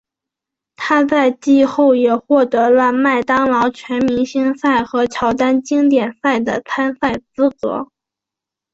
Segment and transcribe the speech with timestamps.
[0.77, 7.87] 他在季后也获得了麦当劳全明星赛和乔丹经典赛的参赛资格。